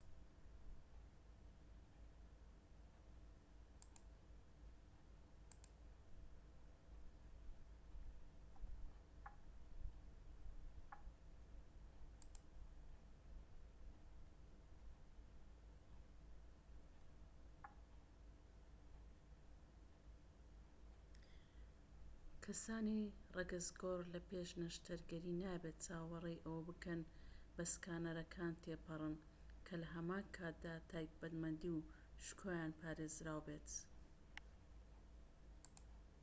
[22.55, 23.03] کەسانی
[23.37, 27.01] ڕەگەزگۆڕ لە پێش نەشتەرگەری نابێت چاوەڕێی ئەوە بکەن
[27.55, 29.15] بە سکانەرەکان تێپەڕن
[29.65, 31.85] کە لە هەمان کاتدا تایبەتمەندی و
[32.27, 33.67] شکۆیان پارێزراو بێت